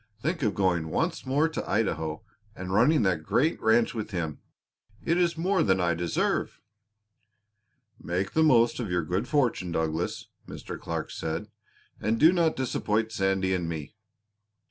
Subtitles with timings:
[0.19, 2.23] "Think of going once more to Idaho
[2.55, 4.39] and running that great ranch with him!
[5.05, 6.59] It is more than I deserve."
[8.01, 10.79] "Make the most of your good fortune, Douglas," Mr.
[10.79, 11.51] Clark said,
[11.99, 13.93] "and do not disappoint Sandy and me."